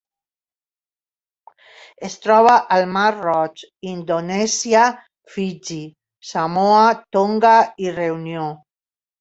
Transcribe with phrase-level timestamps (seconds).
[2.07, 4.87] Es troba al mar Roig, Indonèsia,
[5.35, 5.79] Fiji,
[6.31, 6.83] Samoa,
[7.19, 7.57] Tonga
[7.89, 8.51] i Reunió.